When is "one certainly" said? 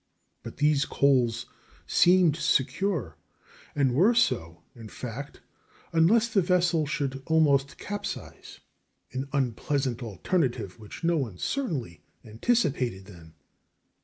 11.17-12.01